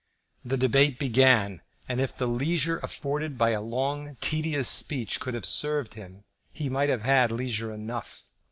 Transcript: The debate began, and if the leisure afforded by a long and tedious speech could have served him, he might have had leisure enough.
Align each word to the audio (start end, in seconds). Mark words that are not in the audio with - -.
The 0.43 0.57
debate 0.57 0.97
began, 0.97 1.61
and 1.87 2.01
if 2.01 2.15
the 2.15 2.25
leisure 2.27 2.79
afforded 2.79 3.37
by 3.37 3.51
a 3.51 3.61
long 3.61 4.07
and 4.07 4.19
tedious 4.19 4.67
speech 4.67 5.19
could 5.19 5.35
have 5.35 5.45
served 5.45 5.93
him, 5.93 6.23
he 6.51 6.69
might 6.69 6.89
have 6.89 7.03
had 7.03 7.31
leisure 7.31 7.71
enough. 7.71 8.23